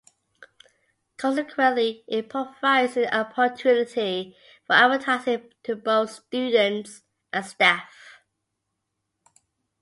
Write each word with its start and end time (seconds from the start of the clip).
Consequently, 1.17 2.03
it 2.07 2.27
provides 2.27 2.97
an 2.97 3.05
opportunity 3.09 4.35
for 4.65 4.73
advertising 4.73 5.53
to 5.61 5.75
both 5.75 6.09
students 6.09 7.03
and 7.31 7.45
staff. 7.45 8.17